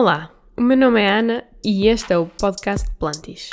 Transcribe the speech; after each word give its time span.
Olá, 0.00 0.30
o 0.56 0.62
meu 0.62 0.76
nome 0.76 1.02
é 1.02 1.10
Ana 1.10 1.44
e 1.64 1.88
este 1.88 2.12
é 2.12 2.16
o 2.18 2.26
podcast 2.26 2.88
Plantis. 3.00 3.50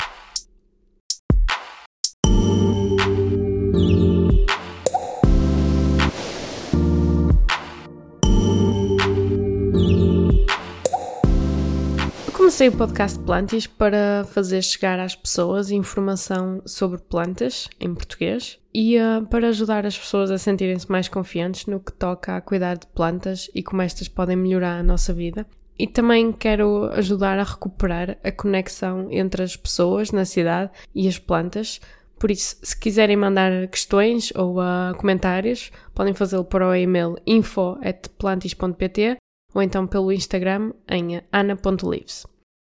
Comecei 12.31 12.69
o 12.69 12.77
podcast 12.77 13.17
Plantis 13.17 13.65
para 13.65 14.23
fazer 14.25 14.61
chegar 14.61 14.99
às 14.99 15.15
pessoas 15.15 15.71
informação 15.71 16.61
sobre 16.67 16.99
plantas 16.99 17.67
em 17.79 17.91
português 17.91 18.59
e 18.71 18.99
uh, 18.99 19.25
para 19.25 19.47
ajudar 19.47 19.83
as 19.83 19.97
pessoas 19.97 20.29
a 20.29 20.37
sentirem-se 20.37 20.91
mais 20.91 21.09
confiantes 21.09 21.65
no 21.65 21.79
que 21.79 21.91
toca 21.91 22.37
a 22.37 22.41
cuidar 22.41 22.77
de 22.77 22.85
plantas 22.85 23.49
e 23.55 23.63
como 23.63 23.81
estas 23.81 24.07
podem 24.07 24.35
melhorar 24.35 24.77
a 24.77 24.83
nossa 24.83 25.11
vida. 25.11 25.43
E 25.77 25.87
também 25.87 26.31
quero 26.31 26.85
ajudar 26.93 27.37
a 27.37 27.43
recuperar 27.43 28.17
a 28.23 28.31
conexão 28.31 29.07
entre 29.11 29.43
as 29.43 29.55
pessoas 29.55 30.11
na 30.11 30.23
cidade 30.23 30.71
e 30.93 31.07
as 31.07 31.19
plantas. 31.19 31.81
Por 32.17 32.31
isso, 32.31 32.55
se 32.63 32.79
quiserem 32.79 33.17
mandar 33.17 33.67
questões 33.67 34.31
ou 34.35 34.59
uh, 34.59 34.95
comentários, 34.97 35.71
podem 35.93 36.13
fazê-lo 36.13 36.45
para 36.45 36.67
o 36.67 36.75
e-mail 36.75 37.17
info.plantis.pt 37.27 39.17
ou 39.53 39.61
então 39.61 39.85
pelo 39.85 40.11
Instagram 40.11 40.71
em 40.89 41.21
ana.lives. 41.31 42.25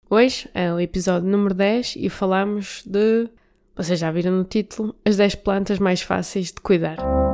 Hoje 0.09 0.49
é 0.53 0.71
o 0.71 0.79
episódio 0.79 1.27
número 1.27 1.53
10 1.53 1.95
e 1.97 2.09
falamos 2.09 2.83
de, 2.85 3.27
vocês 3.75 3.99
já 3.99 4.11
viram 4.11 4.31
no 4.31 4.43
título, 4.43 4.95
as 5.03 5.17
10 5.17 5.35
plantas 5.35 5.79
mais 5.79 6.01
fáceis 6.01 6.47
de 6.51 6.61
cuidar. 6.61 7.24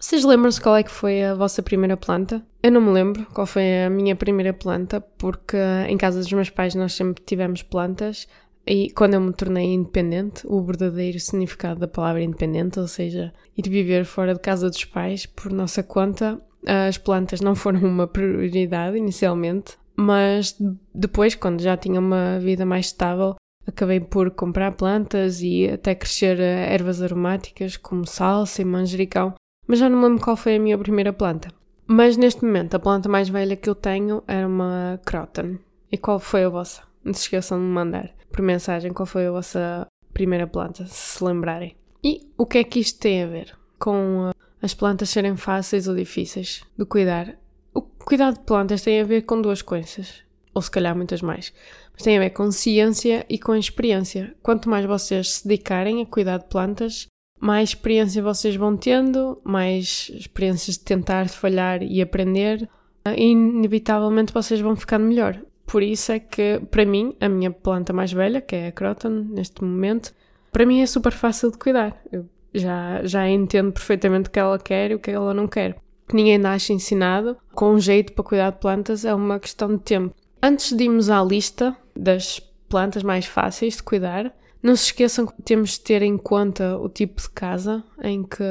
Vocês 0.00 0.24
lembram-se 0.24 0.60
qual 0.60 0.76
é 0.76 0.82
que 0.82 0.90
foi 0.90 1.24
a 1.24 1.34
vossa 1.34 1.60
primeira 1.62 1.96
planta? 1.96 2.42
Eu 2.62 2.70
não 2.70 2.80
me 2.80 2.90
lembro 2.90 3.26
qual 3.34 3.46
foi 3.46 3.84
a 3.84 3.90
minha 3.90 4.14
primeira 4.14 4.52
planta, 4.52 5.00
porque 5.00 5.56
em 5.88 5.96
casa 5.96 6.20
dos 6.20 6.32
meus 6.32 6.50
pais 6.50 6.74
nós 6.74 6.92
sempre 6.92 7.22
tivemos 7.24 7.62
plantas 7.62 8.28
e 8.66 8.90
quando 8.90 9.14
eu 9.14 9.20
me 9.20 9.32
tornei 9.32 9.72
independente, 9.72 10.46
o 10.46 10.62
verdadeiro 10.62 11.18
significado 11.18 11.80
da 11.80 11.88
palavra 11.88 12.22
independente, 12.22 12.78
ou 12.78 12.86
seja, 12.86 13.32
ir 13.56 13.68
viver 13.68 14.04
fora 14.04 14.34
de 14.34 14.40
casa 14.40 14.68
dos 14.68 14.84
pais 14.84 15.24
por 15.24 15.50
nossa 15.50 15.82
conta, 15.82 16.40
as 16.66 16.98
plantas 16.98 17.40
não 17.40 17.54
foram 17.54 17.80
uma 17.80 18.06
prioridade 18.06 18.98
inicialmente, 18.98 19.78
mas 19.96 20.54
depois, 20.94 21.34
quando 21.34 21.60
já 21.60 21.76
tinha 21.76 21.98
uma 21.98 22.38
vida 22.38 22.64
mais 22.66 22.86
estável, 22.86 23.36
acabei 23.66 24.00
por 24.00 24.30
comprar 24.30 24.72
plantas 24.72 25.40
e 25.40 25.66
até 25.68 25.94
crescer 25.94 26.38
ervas 26.38 27.02
aromáticas 27.02 27.76
como 27.76 28.06
salsa 28.06 28.62
e 28.62 28.64
manjericão, 28.64 29.34
mas 29.68 29.78
já 29.78 29.88
não 29.88 29.98
me 29.98 30.08
lembro 30.08 30.24
qual 30.24 30.36
foi 30.36 30.56
a 30.56 30.58
minha 30.58 30.76
primeira 30.76 31.12
planta. 31.12 31.52
Mas 31.86 32.16
neste 32.16 32.44
momento, 32.44 32.74
a 32.74 32.78
planta 32.78 33.08
mais 33.08 33.28
velha 33.28 33.54
que 33.54 33.68
eu 33.68 33.74
tenho 33.74 34.24
era 34.26 34.46
uma 34.46 35.00
croton. 35.04 35.58
E 35.92 35.96
qual 35.96 36.18
foi 36.18 36.44
a 36.44 36.48
vossa? 36.48 36.82
Não 37.04 37.14
se 37.14 37.20
esqueçam 37.20 37.58
de 37.58 37.64
me 37.64 37.70
mandar 37.70 38.10
por 38.30 38.42
mensagem 38.42 38.92
qual 38.92 39.06
foi 39.06 39.26
a 39.26 39.30
vossa 39.30 39.86
primeira 40.12 40.46
planta, 40.46 40.86
se 40.86 41.18
se 41.18 41.24
lembrarem. 41.24 41.76
E 42.02 42.30
o 42.36 42.46
que 42.46 42.58
é 42.58 42.64
que 42.64 42.80
isto 42.80 43.00
tem 43.00 43.22
a 43.22 43.26
ver 43.26 43.56
com 43.78 44.28
uh, 44.28 44.34
as 44.62 44.74
plantas 44.74 45.10
serem 45.10 45.36
fáceis 45.36 45.88
ou 45.88 45.94
difíceis 45.94 46.62
de 46.76 46.84
cuidar? 46.84 47.36
O 47.74 47.82
cuidado 47.82 48.38
de 48.38 48.44
plantas 48.44 48.82
tem 48.82 49.00
a 49.00 49.04
ver 49.04 49.22
com 49.22 49.40
duas 49.40 49.62
coisas, 49.62 50.22
ou 50.54 50.62
se 50.62 50.70
calhar 50.70 50.96
muitas 50.96 51.22
mais. 51.22 51.52
Mas 51.92 52.02
tem 52.02 52.16
a 52.16 52.20
ver 52.20 52.30
com 52.30 52.50
ciência 52.50 53.24
e 53.28 53.38
com 53.38 53.54
experiência. 53.54 54.34
Quanto 54.42 54.68
mais 54.68 54.84
vocês 54.86 55.30
se 55.34 55.48
dedicarem 55.48 56.02
a 56.02 56.06
cuidar 56.06 56.38
de 56.38 56.46
plantas, 56.46 57.06
mais 57.40 57.70
experiência 57.70 58.22
vocês 58.22 58.56
vão 58.56 58.76
tendo, 58.76 59.40
mais 59.44 60.10
experiências 60.14 60.76
de 60.76 60.84
tentar, 60.84 61.28
falhar 61.28 61.82
e 61.82 62.02
aprender, 62.02 62.68
e 63.16 63.30
inevitavelmente 63.30 64.32
vocês 64.32 64.60
vão 64.60 64.76
ficando 64.76 65.06
melhor. 65.06 65.40
Por 65.66 65.82
isso 65.82 66.12
é 66.12 66.18
que, 66.18 66.60
para 66.70 66.84
mim, 66.84 67.14
a 67.20 67.28
minha 67.28 67.50
planta 67.50 67.92
mais 67.92 68.12
velha, 68.12 68.40
que 68.40 68.56
é 68.56 68.68
a 68.68 68.72
Croton, 68.72 69.26
neste 69.30 69.62
momento, 69.62 70.14
para 70.50 70.64
mim 70.64 70.80
é 70.80 70.86
super 70.86 71.12
fácil 71.12 71.50
de 71.50 71.58
cuidar. 71.58 71.96
Eu 72.10 72.26
já, 72.54 73.04
já 73.04 73.28
entendo 73.28 73.72
perfeitamente 73.72 74.28
o 74.28 74.32
que 74.32 74.38
ela 74.38 74.58
quer 74.58 74.90
e 74.90 74.94
o 74.94 74.98
que 74.98 75.10
ela 75.10 75.34
não 75.34 75.46
quer. 75.46 75.76
Ninguém 76.12 76.38
nasce 76.38 76.72
ensinado, 76.72 77.36
com 77.52 77.74
um 77.74 77.80
jeito 77.80 78.14
para 78.14 78.24
cuidar 78.24 78.50
de 78.50 78.58
plantas 78.58 79.04
é 79.04 79.14
uma 79.14 79.38
questão 79.38 79.76
de 79.76 79.82
tempo. 79.82 80.14
Antes 80.42 80.72
de 80.74 80.84
irmos 80.84 81.10
à 81.10 81.22
lista 81.22 81.76
das 81.94 82.40
plantas 82.68 83.02
mais 83.02 83.26
fáceis 83.26 83.76
de 83.76 83.82
cuidar, 83.82 84.34
não 84.62 84.74
se 84.74 84.86
esqueçam 84.86 85.26
que 85.26 85.42
temos 85.42 85.72
de 85.72 85.80
ter 85.80 86.02
em 86.02 86.16
conta 86.16 86.76
o 86.76 86.88
tipo 86.88 87.20
de 87.22 87.30
casa 87.30 87.84
em 88.02 88.22
que 88.22 88.42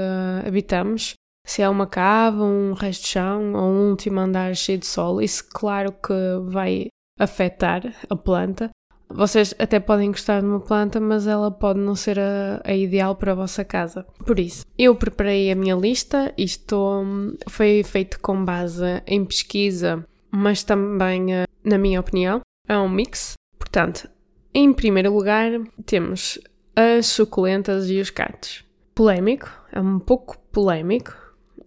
habitamos. 0.45 1.13
Se 1.45 1.61
é 1.61 1.69
uma 1.69 1.87
cava, 1.87 2.43
um 2.43 2.73
resto 2.73 3.03
de 3.03 3.09
chão 3.09 3.53
ou 3.53 3.69
um 3.69 3.89
último 3.89 4.19
andar 4.19 4.55
cheio 4.55 4.77
de 4.77 4.85
sol, 4.85 5.21
isso 5.21 5.45
claro 5.49 5.91
que 5.91 6.13
vai 6.49 6.87
afetar 7.17 7.81
a 8.09 8.15
planta. 8.15 8.69
Vocês 9.09 9.55
até 9.57 9.79
podem 9.79 10.11
gostar 10.11 10.41
de 10.41 10.47
uma 10.47 10.59
planta, 10.59 10.99
mas 10.99 11.25
ela 11.25 11.49
pode 11.49 11.79
não 11.79 11.95
ser 11.95 12.19
a, 12.19 12.61
a, 12.63 12.75
ideal 12.75 13.15
para 13.15 13.31
a 13.31 13.35
vossa 13.35 13.63
casa. 13.63 14.05
Por 14.25 14.37
isso, 14.37 14.65
eu 14.77 14.93
preparei 14.95 15.49
a 15.49 15.55
minha 15.55 15.75
lista. 15.75 16.33
Isto 16.37 16.75
hum, 16.75 17.37
foi 17.47 17.83
feito 17.83 18.19
com 18.19 18.43
base 18.43 19.01
em 19.07 19.23
pesquisa, 19.23 20.05
mas 20.29 20.63
também, 20.63 21.33
eh, 21.33 21.45
na 21.63 21.77
minha 21.77 22.01
opinião, 22.01 22.41
é 22.67 22.77
um 22.77 22.89
mix. 22.89 23.33
Portanto, 23.57 24.09
em 24.53 24.73
primeiro 24.73 25.13
lugar, 25.13 25.51
temos 25.85 26.39
as 26.75 27.07
suculentas 27.07 27.89
e 27.89 27.99
os 27.99 28.09
cactos. 28.09 28.63
Polémico, 28.93 29.51
é 29.71 29.79
um 29.79 29.99
pouco 29.99 30.37
polémico, 30.51 31.15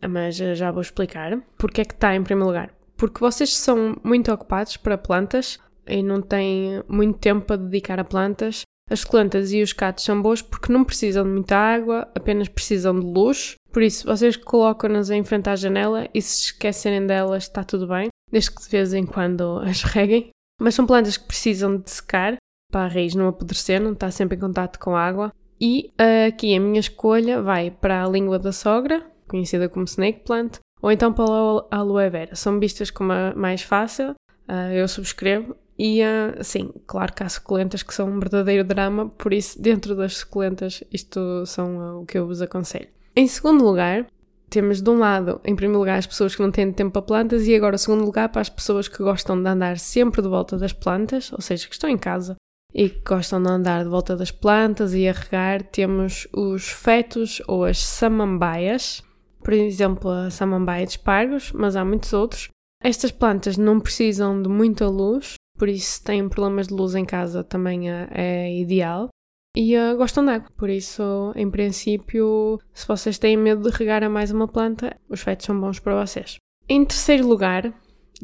mas 0.09 0.37
já 0.37 0.71
vou 0.71 0.81
explicar 0.81 1.41
porque 1.59 1.81
é 1.81 1.85
que 1.85 1.95
está 1.95 2.15
em 2.15 2.23
primeiro 2.23 2.49
lugar. 2.49 2.75
Porque 2.97 3.21
vocês 3.21 3.57
são 3.57 3.97
muito 4.05 4.33
ocupados 4.33 4.77
para 4.77 4.99
plantas 4.99 5.59
e 5.87 6.03
não 6.03 6.21
têm 6.21 6.83
muito 6.89 7.19
tempo 7.19 7.47
para 7.47 7.57
dedicar 7.57 7.99
a 7.99 8.05
plantas. 8.05 8.63
As 8.91 9.01
suculentas 9.01 9.53
e 9.53 9.63
os 9.63 9.73
cactos 9.73 10.05
são 10.05 10.21
boas 10.21 10.43
porque 10.43 10.73
não 10.73 10.85
precisam 10.85 11.25
de 11.25 11.31
muita 11.31 11.57
água, 11.57 12.09
apenas 12.15 12.49
precisam 12.49 12.99
de 12.99 13.07
luz. 13.07 13.55
Por 13.73 13.83
isso, 13.83 14.07
vocês 14.07 14.37
colocam-nas 14.37 15.11
em 15.11 15.23
frente 15.23 15.49
à 15.49 15.55
janela 15.55 16.09
e 16.13 16.21
se 16.21 16.47
esquecerem 16.47 17.07
delas 17.07 17.45
está 17.45 17.63
tudo 17.63 17.87
bem, 17.87 18.09
desde 18.31 18.51
que 18.51 18.63
de 18.63 18.69
vez 18.69 18.93
em 18.93 19.07
quando 19.07 19.61
as 19.61 19.83
reguem. 19.83 20.31
Mas 20.61 20.75
são 20.75 20.87
plantas 20.87 21.17
que 21.17 21.27
precisam 21.27 21.77
de 21.77 21.89
secar 21.91 22.37
para 22.71 22.87
a 22.87 22.89
raiz 22.89 23.15
não 23.15 23.29
apodrecer, 23.29 23.81
não 23.81 23.93
está 23.93 24.11
sempre 24.11 24.37
em 24.37 24.41
contato 24.41 24.79
com 24.79 24.97
água. 24.97 25.33
E 25.61 25.93
aqui 26.27 26.57
a 26.57 26.61
minha 26.61 26.81
escolha 26.81 27.43
vai 27.43 27.71
para 27.71 28.03
a 28.03 28.09
língua 28.09 28.39
da 28.39 28.51
sogra, 28.51 29.05
conhecida 29.29 29.69
como 29.69 29.85
snake 29.85 30.25
plant, 30.25 30.59
ou 30.83 30.91
então 30.91 31.13
para 31.13 31.25
a 31.71 31.77
aloe 31.77 32.11
vera. 32.11 32.35
São 32.35 32.59
vistas 32.59 32.91
como 32.91 33.13
a 33.13 33.35
mais 33.35 33.63
fácil, 33.63 34.11
uh, 34.49 34.73
eu 34.73 34.89
subscrevo. 34.89 35.55
E 35.79 36.03
uh, 36.03 36.43
sim, 36.43 36.73
claro 36.87 37.13
que 37.15 37.23
há 37.23 37.29
suculentas 37.29 37.83
que 37.83 37.95
são 37.95 38.09
um 38.09 38.19
verdadeiro 38.19 38.65
drama, 38.65 39.09
por 39.09 39.33
isso, 39.33 39.61
dentro 39.61 39.95
das 39.95 40.19
suculentas, 40.19 40.85
isto 40.93 41.47
são 41.47 41.79
uh, 41.79 42.03
o 42.03 42.07
que 42.07 42.19
eu 42.19 42.27
vos 42.27 42.43
aconselho. 42.43 42.89
Em 43.17 43.27
segundo 43.27 43.65
lugar, 43.65 44.07
temos 44.51 44.83
de 44.83 44.91
um 44.91 44.99
lado, 44.99 45.41
em 45.43 45.57
primeiro 45.57 45.79
lugar, 45.79 45.99
as 45.99 46.07
pessoas 46.07 46.35
que 46.35 46.43
não 46.43 46.51
têm 46.51 46.71
tempo 46.71 46.93
para 46.93 47.03
plantas, 47.03 47.47
e 47.47 47.55
agora, 47.55 47.77
em 47.77 47.79
segundo 47.79 48.05
lugar, 48.05 48.29
para 48.29 48.43
as 48.43 48.51
pessoas 48.51 48.89
que 48.89 49.03
gostam 49.03 49.43
de 49.43 49.49
andar 49.49 49.79
sempre 49.79 50.21
de 50.21 50.29
volta 50.29 50.59
das 50.59 50.73
plantas, 50.73 51.33
ou 51.33 51.41
seja, 51.41 51.67
que 51.67 51.75
estão 51.75 51.89
em 51.89 51.99
casa 51.99 52.37
e 52.75 52.89
que 52.89 53.01
gostam 53.01 53.43
de 53.43 53.51
andar 53.51 53.85
de 53.85 53.91
volta 53.91 54.17
das 54.17 54.31
plantas 54.31 54.95
e 54.95 55.09
a 55.09 55.13
regar, 55.13 55.63
temos 55.63 56.29
os 56.33 56.69
fetos 56.69 57.43
ou 57.49 57.65
as 57.65 57.79
samambaias, 57.79 59.03
por 59.43 59.53
exemplo, 59.53 60.11
a 60.11 60.31
samambaia 60.31 60.85
de 60.85 60.93
espargos, 60.93 61.53
mas 61.53 61.77
há 61.77 61.85
muitos 61.85 62.13
outros. 62.13 62.49
Estas 62.83 63.11
plantas 63.11 63.57
não 63.57 63.81
precisam 63.81 64.41
de 64.41 64.49
muita 64.49 64.89
luz, 64.89 65.35
por 65.59 65.69
isso 65.69 65.93
se 65.93 66.05
têm 66.05 66.29
problemas 66.29 66.69
de 66.69 66.75
luz 66.75 66.95
em 66.95 67.05
casa 67.05 67.45
também 67.45 67.91
é, 67.91 68.09
é 68.13 68.59
ideal. 68.59 69.09
E 69.57 69.77
uh, 69.77 69.97
gostam 69.97 70.25
de 70.25 70.31
água, 70.31 70.49
por 70.57 70.71
isso, 70.71 71.33
em 71.35 71.51
princípio, 71.51 72.61
se 72.73 72.87
vocês 72.87 73.19
têm 73.19 73.37
medo 73.37 73.69
de 73.69 73.77
regar 73.77 74.05
a 74.05 74.09
mais 74.09 74.31
uma 74.31 74.47
planta, 74.47 74.97
os 75.09 75.21
fetos 75.21 75.47
são 75.47 75.61
bons 75.61 75.81
para 75.81 76.01
vocês. 76.05 76.37
Em 76.69 76.85
terceiro 76.85 77.27
lugar, 77.27 77.75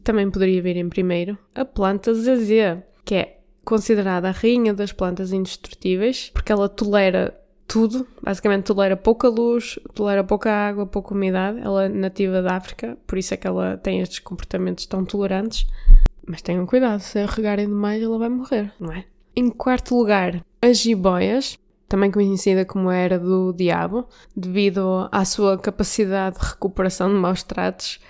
também 0.04 0.30
poderia 0.30 0.62
vir 0.62 0.76
em 0.76 0.88
primeiro, 0.88 1.36
a 1.52 1.64
planta 1.64 2.14
zazê, 2.14 2.80
que 3.04 3.16
é 3.16 3.35
considerada 3.66 4.28
a 4.28 4.30
rainha 4.30 4.72
das 4.72 4.92
plantas 4.92 5.32
indestrutíveis, 5.32 6.30
porque 6.32 6.52
ela 6.52 6.68
tolera 6.68 7.38
tudo, 7.66 8.06
basicamente 8.22 8.64
tolera 8.64 8.96
pouca 8.96 9.28
luz, 9.28 9.76
tolera 9.92 10.22
pouca 10.22 10.50
água, 10.50 10.86
pouca 10.86 11.12
umidade. 11.12 11.58
Ela 11.58 11.86
é 11.86 11.88
nativa 11.88 12.40
da 12.40 12.54
África, 12.54 12.96
por 13.06 13.18
isso 13.18 13.34
é 13.34 13.36
que 13.36 13.46
ela 13.46 13.76
tem 13.76 14.00
estes 14.00 14.20
comportamentos 14.20 14.86
tão 14.86 15.04
tolerantes. 15.04 15.66
Mas 16.24 16.40
tenham 16.40 16.64
cuidado, 16.64 17.00
se 17.00 17.18
a 17.18 17.26
regarem 17.26 17.66
demais 17.66 18.00
ela 18.00 18.18
vai 18.18 18.28
morrer, 18.28 18.72
não 18.78 18.92
é? 18.92 19.04
Em 19.34 19.50
quarto 19.50 19.96
lugar, 19.96 20.44
as 20.62 20.78
jiboias, 20.78 21.58
também 21.88 22.10
conhecida 22.10 22.64
como 22.64 22.88
a 22.88 22.94
era 22.94 23.18
do 23.18 23.52
diabo, 23.52 24.08
devido 24.34 25.08
à 25.10 25.24
sua 25.24 25.58
capacidade 25.58 26.38
de 26.38 26.46
recuperação 26.46 27.08
de 27.08 27.16
maus 27.16 27.42
tratos. 27.42 28.00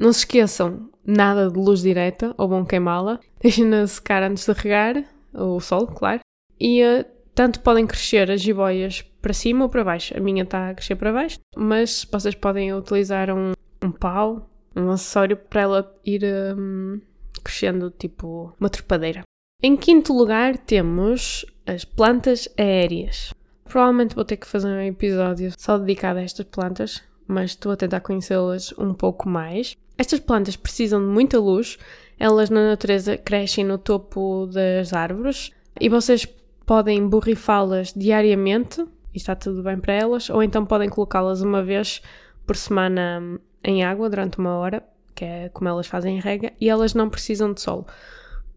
Não 0.00 0.14
se 0.14 0.20
esqueçam, 0.20 0.88
nada 1.04 1.50
de 1.50 1.58
luz 1.58 1.82
direta 1.82 2.34
ou 2.38 2.48
vão 2.48 2.64
queimá-la. 2.64 3.20
Deixem-na 3.38 3.86
secar 3.86 4.22
antes 4.22 4.46
de 4.46 4.52
regar, 4.52 5.04
o 5.34 5.60
sol, 5.60 5.86
claro. 5.86 6.20
E 6.58 6.82
uh, 6.82 7.04
tanto 7.34 7.60
podem 7.60 7.86
crescer 7.86 8.30
as 8.30 8.40
jiboias 8.40 9.02
para 9.20 9.34
cima 9.34 9.64
ou 9.64 9.68
para 9.68 9.84
baixo. 9.84 10.16
A 10.16 10.20
minha 10.20 10.42
está 10.42 10.70
a 10.70 10.74
crescer 10.74 10.96
para 10.96 11.12
baixo, 11.12 11.38
mas 11.54 12.06
vocês 12.10 12.34
podem 12.34 12.72
utilizar 12.72 13.30
um, 13.30 13.52
um 13.84 13.92
pau, 13.92 14.48
um 14.74 14.90
acessório 14.90 15.36
para 15.36 15.60
ela 15.60 15.94
ir 16.02 16.22
um, 16.56 16.98
crescendo 17.44 17.90
tipo 17.90 18.54
uma 18.58 18.70
trepadeira. 18.70 19.20
Em 19.62 19.76
quinto 19.76 20.14
lugar 20.14 20.56
temos 20.56 21.44
as 21.66 21.84
plantas 21.84 22.48
aéreas. 22.58 23.34
Provavelmente 23.64 24.14
vou 24.14 24.24
ter 24.24 24.38
que 24.38 24.46
fazer 24.46 24.68
um 24.68 24.80
episódio 24.80 25.52
só 25.58 25.76
dedicado 25.76 26.18
a 26.18 26.22
estas 26.22 26.46
plantas, 26.46 27.02
mas 27.26 27.50
estou 27.50 27.70
a 27.70 27.76
tentar 27.76 28.00
conhecê-las 28.00 28.72
um 28.78 28.94
pouco 28.94 29.28
mais. 29.28 29.76
Estas 30.00 30.18
plantas 30.18 30.56
precisam 30.56 30.98
de 30.98 31.08
muita 31.08 31.38
luz, 31.38 31.76
elas 32.18 32.48
na 32.48 32.66
natureza 32.66 33.18
crescem 33.18 33.66
no 33.66 33.76
topo 33.76 34.46
das 34.46 34.94
árvores 34.94 35.50
e 35.78 35.90
vocês 35.90 36.26
podem 36.64 37.06
borrifá-las 37.06 37.92
diariamente, 37.94 38.80
e 39.12 39.18
está 39.18 39.36
tudo 39.36 39.62
bem 39.62 39.78
para 39.78 39.92
elas, 39.92 40.30
ou 40.30 40.42
então 40.42 40.64
podem 40.64 40.88
colocá-las 40.88 41.42
uma 41.42 41.62
vez 41.62 42.00
por 42.46 42.56
semana 42.56 43.38
em 43.62 43.84
água 43.84 44.08
durante 44.08 44.38
uma 44.38 44.56
hora, 44.56 44.82
que 45.14 45.22
é 45.22 45.50
como 45.50 45.68
elas 45.68 45.86
fazem 45.86 46.18
rega, 46.18 46.50
e 46.58 46.70
elas 46.70 46.94
não 46.94 47.10
precisam 47.10 47.52
de 47.52 47.60
sol. 47.60 47.86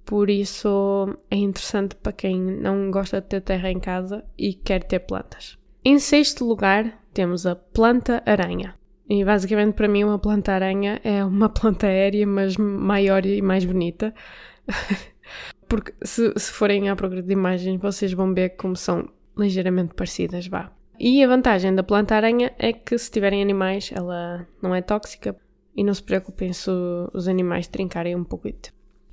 Por 0.06 0.30
isso 0.30 1.14
é 1.30 1.36
interessante 1.36 1.94
para 1.98 2.14
quem 2.14 2.40
não 2.40 2.90
gosta 2.90 3.20
de 3.20 3.28
ter 3.28 3.42
terra 3.42 3.70
em 3.70 3.82
casa 3.82 4.24
e 4.38 4.54
quer 4.54 4.82
ter 4.82 5.00
plantas. 5.00 5.58
Em 5.84 6.00
sexto 6.00 6.46
lugar, 6.46 7.04
temos 7.14 7.46
a 7.46 7.54
planta-aranha. 7.54 8.76
E 9.10 9.24
basicamente 9.24 9.76
para 9.76 9.88
mim 9.88 10.04
uma 10.04 10.18
planta-aranha 10.18 11.00
é 11.04 11.24
uma 11.24 11.50
planta 11.50 11.88
aérea, 11.88 12.26
mas 12.26 12.58
maior 12.58 13.26
e 13.26 13.42
mais 13.42 13.66
bonita. 13.66 14.14
Porque 15.68 15.94
se, 16.04 16.32
se 16.38 16.52
forem 16.52 16.90
à 16.90 16.96
procura 16.96 17.22
de 17.22 17.34
imagens, 17.34 17.80
vocês 17.82 18.14
vão 18.14 18.34
ver 18.34 18.50
como 18.52 18.76
são 18.76 19.10
ligeiramente 19.38 19.94
parecidas, 19.94 20.48
vá. 20.48 20.72
E 21.00 21.24
a 21.24 21.28
vantagem 21.28 21.74
da 21.74 21.84
planta-aranha 21.84 22.54
é 22.58 22.72
que 22.72 22.98
se 22.98 23.10
tiverem 23.12 23.42
animais, 23.42 23.92
ela 23.94 24.48
não 24.62 24.74
é 24.76 24.82
tóxica 24.82 25.36
e 25.76 25.84
não 25.84 25.94
se 25.94 26.04
preocupem 26.04 26.54
se 26.54 26.70
os 27.14 27.28
animais 27.28 27.68
trincarem 27.68 28.16
um 28.16 28.24
pouquinho. 28.24 28.56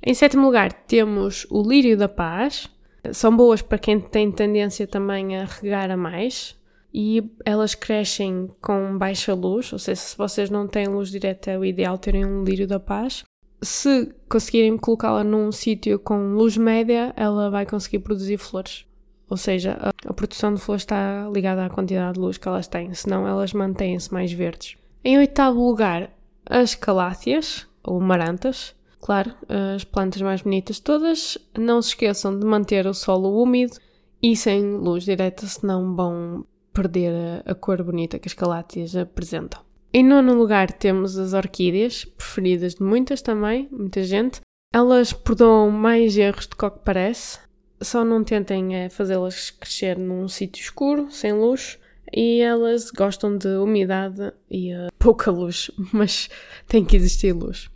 Em 0.03 0.13
sétimo 0.13 0.45
lugar, 0.45 0.71
temos 0.71 1.45
o 1.49 1.61
lírio 1.61 1.97
da 1.97 2.07
paz. 2.07 2.69
São 3.11 3.35
boas 3.35 3.61
para 3.61 3.79
quem 3.79 3.99
tem 3.99 4.31
tendência 4.31 4.85
também 4.85 5.37
a 5.37 5.45
regar 5.45 5.89
a 5.89 5.97
mais 5.97 6.55
e 6.93 7.23
elas 7.45 7.73
crescem 7.73 8.49
com 8.61 8.97
baixa 8.97 9.33
luz, 9.33 9.71
ou 9.71 9.79
seja, 9.79 10.01
se 10.01 10.17
vocês 10.17 10.49
não 10.49 10.67
têm 10.67 10.87
luz 10.87 11.09
direta, 11.09 11.51
é 11.51 11.57
o 11.57 11.65
ideal 11.65 11.97
terem 11.97 12.25
um 12.25 12.43
lírio 12.43 12.67
da 12.67 12.79
paz. 12.79 13.23
Se 13.61 14.13
conseguirem 14.27 14.77
colocá-la 14.77 15.23
num 15.23 15.51
sítio 15.51 15.99
com 15.99 16.33
luz 16.33 16.57
média, 16.57 17.13
ela 17.15 17.49
vai 17.49 17.65
conseguir 17.65 17.99
produzir 17.99 18.37
flores. 18.37 18.85
Ou 19.29 19.37
seja, 19.37 19.77
a, 20.05 20.13
produção 20.13 20.53
de 20.53 20.59
flores 20.59 20.81
está 20.81 21.29
ligada 21.33 21.65
à 21.65 21.69
quantidade 21.69 22.15
de 22.15 22.19
luz 22.19 22.37
que 22.37 22.47
elas 22.47 22.67
têm, 22.67 22.93
senão 22.93 23.25
elas 23.25 23.53
mantêm-se 23.53 24.11
mais 24.11 24.31
verdes. 24.33 24.75
Em 25.03 25.17
oitavo 25.17 25.65
lugar, 25.65 26.11
as 26.45 26.75
caláceas, 26.75 27.65
ou 27.83 27.99
marantas. 27.99 28.75
Claro, 28.99 29.33
as 29.75 29.83
plantas 29.83 30.21
mais 30.21 30.41
bonitas 30.41 30.79
todas. 30.79 31.37
Não 31.57 31.81
se 31.81 31.89
esqueçam 31.89 32.37
de 32.37 32.45
manter 32.45 32.85
o 32.85 32.93
solo 32.93 33.41
úmido 33.41 33.77
e 34.21 34.35
sem 34.35 34.61
luz 34.77 35.03
direta, 35.03 35.47
senão 35.47 35.95
vão 35.95 36.45
perder 36.73 37.13
a, 37.45 37.51
a 37.51 37.55
cor 37.55 37.83
bonita 37.83 38.19
que 38.19 38.27
as 38.27 38.33
caláceas 38.33 38.95
apresentam. 38.95 39.61
Em 39.93 40.05
nono 40.05 40.33
lugar 40.33 40.71
temos 40.71 41.17
as 41.17 41.33
orquídeas, 41.33 42.05
preferidas 42.05 42.75
de 42.75 42.83
muitas 42.83 43.21
também, 43.21 43.67
muita 43.71 44.03
gente. 44.03 44.39
Elas 44.73 45.11
perdoam 45.11 45.69
mais 45.69 46.17
erros 46.17 46.47
do 46.47 46.55
que 46.55 46.65
o 46.65 46.71
que 46.71 46.79
parece. 46.79 47.39
Só 47.81 48.05
não 48.05 48.23
tentem 48.23 48.75
é, 48.75 48.89
fazê-las 48.89 49.49
crescer 49.49 49.97
num 49.97 50.27
sítio 50.29 50.61
escuro, 50.61 51.11
sem 51.11 51.33
luz. 51.33 51.77
E 52.13 52.39
elas 52.39 52.89
gostam 52.91 53.37
de 53.37 53.47
umidade 53.57 54.33
e 54.49 54.73
uh, 54.73 54.87
pouca 54.99 55.31
luz, 55.31 55.71
mas 55.93 56.29
tem 56.67 56.83
que 56.85 56.95
existir 56.95 57.33
luz. 57.33 57.69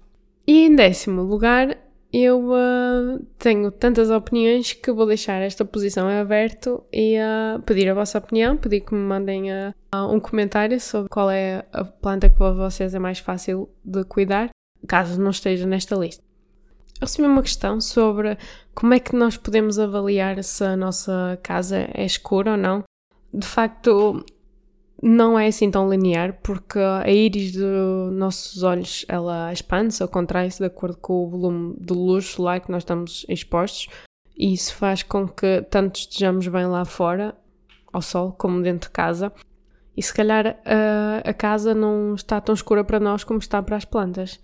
E 0.48 0.66
em 0.66 0.76
décimo 0.76 1.22
lugar, 1.22 1.78
eu 2.24 2.52
uh, 2.52 3.26
tenho 3.38 3.70
tantas 3.72 4.10
opiniões 4.10 4.72
que 4.72 4.92
vou 4.92 5.06
deixar 5.06 5.42
esta 5.42 5.66
posição 5.66 6.08
aberto 6.08 6.82
e 6.94 7.18
uh, 7.18 7.62
pedir 7.64 7.90
a 7.90 7.94
vossa 7.94 8.18
opinião, 8.20 8.56
pedir 8.56 8.82
que 8.82 8.94
me 8.94 9.02
mandem 9.02 9.52
uh, 9.52 9.74
um 10.10 10.20
comentário 10.20 10.80
sobre 10.80 11.10
qual 11.10 11.30
é 11.30 11.66
a 11.74 11.84
planta 11.84 12.30
que 12.30 12.38
para 12.38 12.54
vocês 12.54 12.96
é 12.96 13.00
mais 13.00 13.20
fácil 13.20 13.70
de 13.84 14.06
cuidar, 14.06 14.50
caso 14.88 15.20
não 15.20 15.32
esteja 15.32 15.66
nesta 15.66 15.96
lista. 15.96 16.24
Eu 17.02 17.08
recebi 17.08 17.28
uma 17.28 17.42
questão 17.42 17.82
sobre 17.82 18.38
como 18.74 18.94
é 18.94 19.00
que 19.00 19.14
nós 19.14 19.36
podemos 19.36 19.78
avaliar 19.78 20.42
se 20.42 20.64
a 20.64 20.78
nossa 20.78 21.38
casa 21.44 21.90
é 21.94 22.06
escura 22.06 22.52
ou 22.52 22.58
não. 22.58 22.84
De 23.34 23.46
facto, 23.46 24.26
não 25.02 25.38
é 25.38 25.48
assim 25.48 25.70
tão 25.70 25.90
linear, 25.90 26.40
porque 26.42 26.80
a 26.80 27.10
íris 27.10 27.52
dos 27.54 28.14
nossos 28.14 28.64
olhos 28.64 29.06
ela 29.08 29.52
expande-se 29.52 30.02
ou 30.02 30.10
contrai-se 30.10 30.60
de 30.60 30.66
acordo 30.66 30.98
com 30.98 31.26
o 31.26 31.30
volume 31.30 31.76
de 31.80 31.94
luz 31.94 32.26
solar 32.26 32.60
que 32.60 32.72
nós 32.72 32.82
estamos 32.82 33.26
expostos, 33.28 33.88
e 34.38 34.54
isso 34.54 34.74
faz 34.76 35.04
com 35.04 35.28
que 35.28 35.62
tanto 35.70 36.00
estejamos 36.00 36.48
bem 36.48 36.66
lá 36.66 36.84
fora, 36.86 37.36
ao 37.92 38.02
sol, 38.02 38.34
como 38.34 38.62
dentro 38.62 38.90
de 38.90 38.94
casa. 38.94 39.32
E 39.96 40.04
se 40.04 40.14
calhar 40.14 40.60
a, 40.66 41.30
a 41.30 41.34
casa 41.34 41.74
não 41.74 42.14
está 42.16 42.42
tão 42.42 42.54
escura 42.54 42.84
para 42.84 43.00
nós 43.00 43.24
como 43.24 43.40
está 43.40 43.64
para 43.64 43.78
as 43.78 43.86
plantas. 43.86 44.42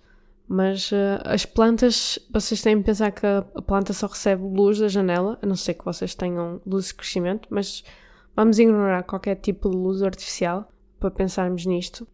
Mas 0.48 0.90
uh, 0.90 1.20
as 1.24 1.44
plantas, 1.44 2.18
vocês 2.32 2.62
têm 2.62 2.78
de 2.78 2.84
pensar 2.84 3.10
que 3.10 3.24
a, 3.24 3.44
a 3.54 3.62
planta 3.62 3.92
só 3.92 4.06
recebe 4.06 4.42
luz 4.42 4.78
da 4.78 4.88
janela, 4.88 5.38
a 5.42 5.46
não 5.46 5.56
ser 5.56 5.74
que 5.74 5.84
vocês 5.84 6.14
tenham 6.14 6.60
luz 6.66 6.88
de 6.88 6.94
crescimento, 6.94 7.48
mas 7.50 7.84
Vamos 8.34 8.58
ignorar 8.58 9.02
qualquer 9.02 9.36
tipo 9.36 9.68
de 9.68 9.76
luz 9.76 10.02
artificial 10.02 10.68
para 10.98 11.10
pensarmos 11.10 11.66
nisto. 11.66 12.06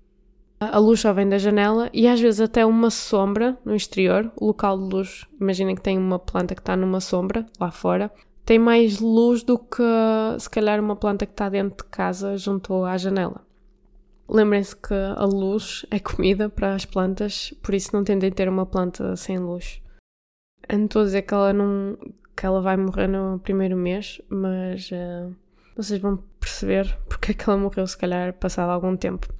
A 0.60 0.78
luz 0.78 1.00
só 1.00 1.12
vem 1.12 1.28
da 1.28 1.38
janela 1.38 1.88
e 1.92 2.08
às 2.08 2.20
vezes 2.20 2.40
até 2.40 2.66
uma 2.66 2.90
sombra 2.90 3.56
no 3.64 3.76
exterior, 3.76 4.32
o 4.36 4.46
local 4.46 4.76
de 4.76 4.92
luz, 4.92 5.24
imaginem 5.40 5.76
que 5.76 5.82
tem 5.82 5.96
uma 5.96 6.18
planta 6.18 6.54
que 6.54 6.60
está 6.60 6.76
numa 6.76 7.00
sombra 7.00 7.46
lá 7.60 7.70
fora, 7.70 8.10
tem 8.44 8.58
mais 8.58 8.98
luz 8.98 9.44
do 9.44 9.56
que 9.56 9.84
se 10.40 10.50
calhar 10.50 10.80
uma 10.80 10.96
planta 10.96 11.26
que 11.26 11.32
está 11.32 11.48
dentro 11.48 11.84
de 11.84 11.90
casa 11.90 12.36
junto 12.36 12.82
à 12.82 12.96
janela. 12.96 13.46
Lembrem-se 14.28 14.74
que 14.74 14.94
a 14.94 15.24
luz 15.24 15.86
é 15.90 16.00
comida 16.00 16.48
para 16.48 16.74
as 16.74 16.84
plantas, 16.84 17.54
por 17.62 17.72
isso 17.72 17.90
não 17.92 18.02
tendem 18.02 18.28
a 18.30 18.34
ter 18.34 18.48
uma 18.48 18.66
planta 18.66 19.14
sem 19.14 19.38
luz. 19.38 19.80
não 20.70 20.86
estou 20.86 21.02
a 21.02 21.04
dizer 21.04 21.22
que 21.22 21.34
ela, 21.34 21.52
não, 21.52 21.96
que 22.36 22.44
ela 22.44 22.60
vai 22.60 22.76
morrer 22.76 23.06
no 23.06 23.38
primeiro 23.38 23.76
mês, 23.76 24.20
mas 24.28 24.90
uh, 24.90 25.32
vocês 25.78 26.00
vão 26.00 26.16
perceber 26.40 26.98
porque 27.08 27.30
é 27.30 27.34
que 27.34 27.48
ela 27.48 27.58
morreu, 27.58 27.86
se 27.86 27.96
calhar, 27.96 28.32
passado 28.34 28.70
algum 28.70 28.96
tempo. 28.96 29.32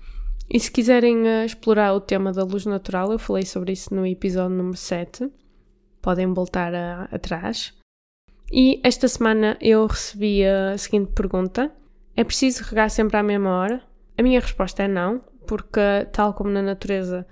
E 0.49 0.58
se 0.58 0.70
quiserem 0.70 1.23
uh, 1.23 1.44
explorar 1.44 1.93
o 1.93 2.00
tema 2.00 2.32
da 2.32 2.44
luz 2.44 2.64
natural, 2.64 3.12
eu 3.12 3.19
falei 3.19 3.44
sobre 3.44 3.73
isso 3.73 3.94
no 3.94 4.06
episódio 4.06 4.56
número 4.56 4.76
7. 4.76 5.31
Podem 6.00 6.32
voltar 6.32 6.73
atrás. 7.12 7.75
E 8.50 8.81
esta 8.82 9.08
semana 9.08 9.58
eu 9.60 9.84
recebi 9.86 10.46
a 10.46 10.79
seguinte 10.79 11.12
pergunta: 11.12 11.70
É 12.17 12.24
preciso 12.24 12.62
regar 12.65 12.89
sempre 12.89 13.17
à 13.17 13.22
mesma 13.22 13.51
hora? 13.51 13.82
A 14.17 14.22
minha 14.22 14.41
resposta 14.41 14.84
é 14.84 14.89
não, 14.89 15.20
porque, 15.46 15.81
tal 16.12 16.32
como 16.32 16.51
na 16.51 16.62
natureza 16.62 17.27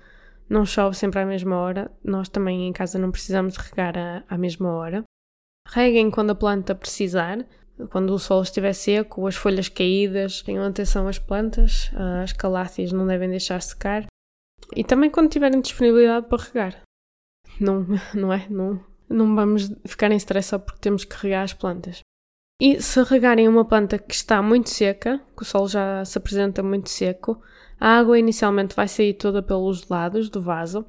não 0.49 0.65
chove 0.65 0.95
sempre 0.95 1.19
à 1.19 1.25
mesma 1.25 1.57
hora, 1.57 1.91
nós 2.03 2.29
também 2.29 2.67
em 2.67 2.73
casa 2.73 2.99
não 2.99 3.11
precisamos 3.11 3.57
regar 3.57 4.23
à 4.27 4.37
mesma 4.37 4.69
hora. 4.69 5.03
Reguem 5.67 6.09
quando 6.09 6.31
a 6.31 6.35
planta 6.35 6.73
precisar, 6.73 7.45
quando 7.89 8.11
o 8.11 8.19
solo 8.19 8.43
estiver 8.43 8.73
seco, 8.73 9.27
as 9.27 9.35
folhas 9.35 9.69
caídas, 9.69 10.41
tenham 10.41 10.65
atenção 10.65 11.07
às 11.07 11.19
plantas, 11.19 11.91
as 12.23 12.33
caláceas 12.33 12.91
não 12.91 13.05
devem 13.05 13.29
deixar 13.29 13.61
secar. 13.61 14.05
E 14.75 14.83
também 14.83 15.09
quando 15.09 15.29
tiverem 15.29 15.61
disponibilidade 15.61 16.27
para 16.27 16.43
regar. 16.43 16.81
Não, 17.59 17.85
não 18.13 18.33
é? 18.33 18.47
Não, 18.49 18.83
não 19.09 19.35
vamos 19.35 19.71
ficar 19.85 20.11
em 20.11 20.17
stress 20.17 20.49
só 20.49 20.59
porque 20.59 20.81
temos 20.81 21.05
que 21.05 21.15
regar 21.15 21.43
as 21.43 21.53
plantas. 21.53 21.99
E 22.59 22.81
se 22.81 23.03
regarem 23.03 23.47
uma 23.47 23.63
planta 23.63 23.99
que 23.99 24.15
está 24.15 24.41
muito 24.41 24.71
seca, 24.71 25.21
que 25.35 25.43
o 25.43 25.45
solo 25.45 25.67
já 25.67 26.03
se 26.03 26.17
apresenta 26.17 26.63
muito 26.63 26.89
seco, 26.89 27.39
a 27.79 27.99
água 27.99 28.17
inicialmente 28.17 28.75
vai 28.75 28.87
sair 28.87 29.13
toda 29.13 29.43
pelos 29.43 29.87
lados 29.87 30.27
do 30.27 30.41
vaso 30.41 30.83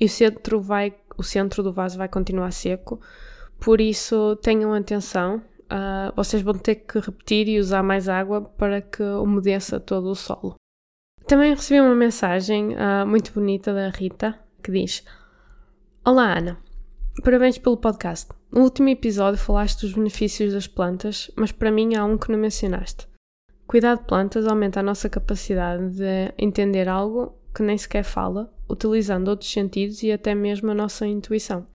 e 0.00 0.06
o 0.06 0.08
centro, 0.08 0.62
vai, 0.62 0.94
o 1.18 1.22
centro 1.22 1.62
do 1.62 1.72
vaso 1.74 1.98
vai 1.98 2.08
continuar 2.08 2.50
seco. 2.52 2.98
Por 3.60 3.82
isso, 3.82 4.36
tenham 4.36 4.72
atenção 4.72 5.42
uh, 5.70 6.12
vocês 6.14 6.42
vão 6.42 6.54
ter 6.54 6.76
que 6.76 6.98
repetir 6.98 7.48
e 7.48 7.58
usar 7.58 7.82
mais 7.82 8.08
água 8.08 8.42
para 8.42 8.82
que 8.82 9.02
umedeça 9.02 9.78
todo 9.78 10.10
o 10.10 10.14
solo. 10.14 10.54
Também 11.26 11.54
recebi 11.54 11.80
uma 11.80 11.94
mensagem 11.94 12.74
uh, 12.74 13.06
muito 13.06 13.32
bonita 13.32 13.72
da 13.72 13.88
Rita 13.88 14.38
que 14.62 14.72
diz: 14.72 15.04
Olá 16.04 16.36
Ana, 16.38 16.58
parabéns 17.22 17.58
pelo 17.58 17.76
podcast. 17.76 18.30
No 18.50 18.62
último 18.62 18.88
episódio 18.88 19.38
falaste 19.38 19.82
dos 19.82 19.92
benefícios 19.92 20.52
das 20.52 20.66
plantas, 20.66 21.30
mas 21.36 21.52
para 21.52 21.70
mim 21.70 21.94
há 21.94 22.04
um 22.04 22.18
que 22.18 22.32
não 22.32 22.38
mencionaste. 22.38 23.08
Cuidar 23.66 23.94
de 23.94 24.04
plantas 24.04 24.46
aumenta 24.46 24.80
a 24.80 24.82
nossa 24.82 25.08
capacidade 25.08 25.90
de 25.90 26.34
entender 26.36 26.88
algo 26.88 27.38
que 27.54 27.62
nem 27.62 27.78
sequer 27.78 28.02
fala, 28.02 28.52
utilizando 28.68 29.28
outros 29.28 29.52
sentidos 29.52 30.02
e 30.02 30.10
até 30.10 30.34
mesmo 30.34 30.72
a 30.72 30.74
nossa 30.74 31.06
intuição. 31.06 31.66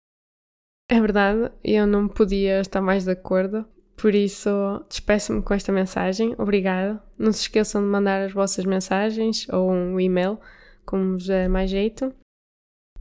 É 0.89 0.99
verdade, 0.99 1.51
eu 1.63 1.87
não 1.87 2.07
podia 2.07 2.59
estar 2.59 2.81
mais 2.81 3.05
de 3.05 3.11
acordo. 3.11 3.65
Por 3.95 4.13
isso, 4.13 4.49
despeço-me 4.89 5.41
com 5.41 5.53
esta 5.53 5.71
mensagem. 5.71 6.35
Obrigada. 6.37 7.01
Não 7.17 7.31
se 7.31 7.41
esqueçam 7.41 7.81
de 7.81 7.87
mandar 7.87 8.23
as 8.23 8.33
vossas 8.33 8.65
mensagens 8.65 9.47
ou 9.49 9.71
um 9.71 9.99
e-mail, 9.99 10.37
como 10.85 11.13
vos 11.13 11.29
é 11.29 11.47
mais 11.47 11.69
jeito. 11.69 12.13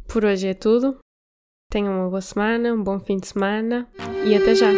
Por 0.07 0.25
hoje 0.25 0.49
é 0.49 0.55
tudo. 0.55 0.99
Tenham 1.71 1.93
uma 1.93 2.09
boa 2.09 2.21
semana, 2.21 2.73
um 2.73 2.83
bom 2.83 3.01
fim 3.01 3.17
de 3.17 3.27
semana 3.27 3.89
e 4.25 4.37
até 4.37 4.55
já! 4.55 4.71